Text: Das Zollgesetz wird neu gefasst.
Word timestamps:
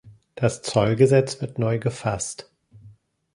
Das 0.33 0.63
Zollgesetz 0.63 1.41
wird 1.41 1.59
neu 1.59 1.77
gefasst. 1.77 2.51